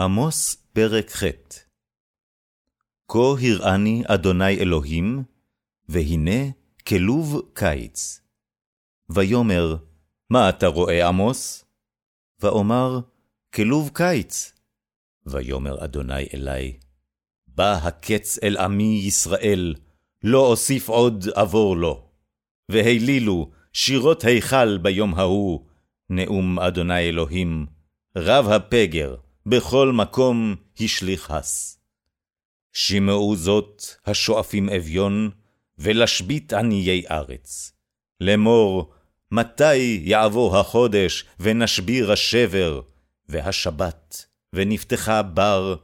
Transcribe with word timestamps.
עמוס 0.00 0.54
פרק 0.72 1.10
ח' 1.10 1.24
כה 3.08 3.18
הראני 3.18 4.02
אדוני 4.06 4.58
אלוהים, 4.58 5.22
והנה 5.88 6.50
כלוב 6.86 7.42
קיץ. 7.54 8.20
ויאמר, 9.10 9.76
מה 10.30 10.48
אתה 10.48 10.66
רואה, 10.66 11.08
עמוס? 11.08 11.64
ואומר, 12.40 13.00
כלוב 13.54 13.90
קיץ. 13.94 14.52
ויאמר 15.26 15.84
אדוני 15.84 16.26
אלי, 16.34 16.78
בא 17.46 17.72
הקץ 17.72 18.38
אל 18.42 18.56
עמי 18.56 19.02
ישראל, 19.06 19.74
לא 20.24 20.46
אוסיף 20.46 20.88
עוד 20.88 21.24
עבור 21.34 21.76
לו. 21.76 22.08
והילילו 22.70 23.50
שירות 23.72 24.24
היכל 24.24 24.78
ביום 24.78 25.14
ההוא, 25.14 25.66
נאום 26.10 26.58
אדוני 26.58 27.08
אלוהים, 27.08 27.66
רב 28.16 28.48
הפגר, 28.48 29.16
בכל 29.46 29.92
מקום 29.92 30.56
השליך 30.80 31.30
הס. 31.30 31.78
שמעו 32.72 33.36
זאת 33.36 33.82
השואפים 34.06 34.68
אביון, 34.68 35.30
ולשבית 35.78 36.52
עניי 36.52 37.02
ארץ. 37.10 37.72
לאמור, 38.20 38.92
מתי 39.32 40.02
יעבור 40.04 40.58
החודש, 40.58 41.24
ונשביר 41.40 42.12
השבר, 42.12 42.80
והשבת, 43.28 44.26
ונפתחה 44.52 45.22
בר, 45.22 45.76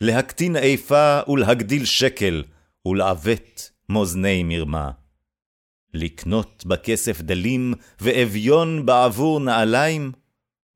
להקטין 0.00 0.56
איפה 0.56 1.20
ולהגדיל 1.28 1.84
שקל, 1.84 2.44
ולעוות 2.86 3.70
מאזני 3.88 4.42
מרמה. 4.42 4.90
לקנות 5.94 6.64
בכסף 6.66 7.20
דלים, 7.20 7.74
ואביון 8.00 8.86
בעבור 8.86 9.40
נעליים, 9.40 10.12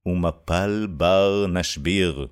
ומפל 0.06 0.86
בר 0.90 1.46
נשביר. 1.46 2.26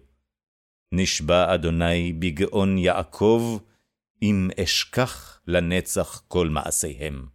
נשבע 0.93 1.55
אדוני 1.55 2.13
בגאון 2.13 2.79
יעקב, 2.79 3.59
אם 4.23 4.49
אשכח 4.63 5.41
לנצח 5.47 6.23
כל 6.29 6.49
מעשיהם. 6.49 7.27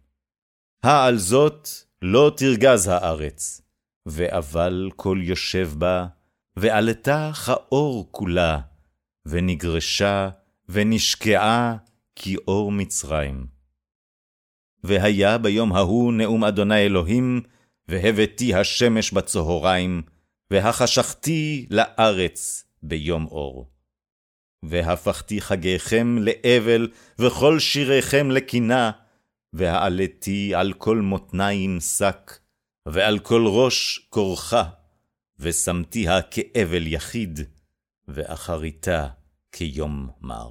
העל 0.82 1.16
זאת 1.16 1.68
לא 2.02 2.32
תרגז 2.36 2.88
הארץ, 2.88 3.62
ואבל 4.06 4.90
כל 4.96 5.18
יושב 5.22 5.70
בה, 5.78 6.06
ועלתה 6.56 7.30
כעור 7.34 8.08
כולה, 8.10 8.58
ונגרשה, 9.26 10.28
ונשקעה 10.68 11.76
כאור 12.16 12.72
מצרים. 12.72 13.46
והיה 14.84 15.38
ביום 15.38 15.72
ההוא 15.72 16.12
נאום 16.12 16.44
אדוני 16.44 16.78
אלוהים, 16.86 17.42
והבאתי 17.88 18.54
השמש 18.54 19.12
בצהריים, 19.12 20.02
והחשכתי 20.50 21.66
לארץ 21.70 22.64
ביום 22.82 23.26
אור. 23.26 23.70
והפכתי 24.62 25.40
חגיכם 25.40 26.16
לאבל, 26.20 26.88
וכל 27.18 27.58
שיריכם 27.58 28.30
לקינה, 28.30 28.90
והעליתי 29.52 30.54
על 30.54 30.72
כל 30.72 30.96
מותניים 30.96 31.80
שק, 31.80 32.38
ועל 32.86 33.18
כל 33.18 33.44
ראש 33.46 34.06
כורחה, 34.10 34.64
ושמתיה 35.38 36.22
כאבל 36.22 36.86
יחיד, 36.86 37.40
ואחריתה 38.08 39.08
כיום 39.52 40.08
מר. 40.20 40.50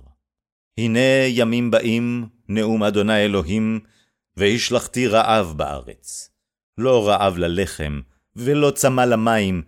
הנה 0.78 1.26
ימים 1.28 1.72
באים, 1.72 2.28
נאום 2.50 2.84
אדוני 2.84 3.26
אלוהים, 3.26 3.80
והשלכתי 4.38 5.08
רעב 5.08 5.54
בארץ. 5.58 6.30
לא 6.78 7.08
רעב 7.08 7.38
ללחם, 7.38 8.02
ולא 8.36 8.72
צמא 8.72 9.02
למים, 9.02 9.64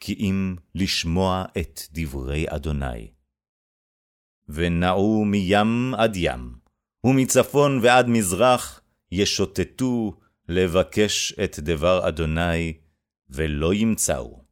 כי 0.00 0.12
אם 0.12 0.56
לשמוע 0.74 1.44
את 1.58 1.80
דברי 1.92 2.46
אדוני. 2.48 3.10
ונעו 4.48 5.24
מים 5.24 5.94
עד 5.94 6.16
ים, 6.16 6.54
ומצפון 7.06 7.80
ועד 7.82 8.08
מזרח, 8.08 8.80
ישוטטו 9.12 10.12
לבקש 10.48 11.32
את 11.44 11.58
דבר 11.58 12.08
אדוני, 12.08 12.72
ולא 13.30 13.74
ימצאו. 13.74 14.44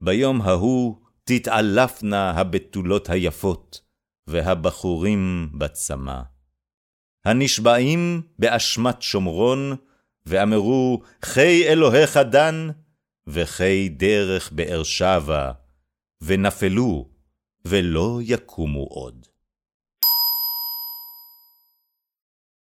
ביום 0.00 0.40
ההוא 0.40 0.96
תתעלפנה 1.24 2.30
הבתולות 2.30 3.10
היפות, 3.10 3.80
והבחורים 4.26 5.50
בצמא. 5.58 6.20
הנשבעים 7.24 8.22
באשמת 8.38 9.02
שומרון, 9.02 9.76
ואמרו, 10.26 11.02
חי 11.22 11.64
אלוהיך 11.68 12.16
דן, 12.16 12.68
וחי 13.26 13.88
דרך 13.88 14.52
באר 14.52 14.82
שבע, 14.82 15.52
ונפלו, 16.22 17.08
ולא 17.64 18.18
יקומו 18.22 18.84
עוד. 18.84 19.26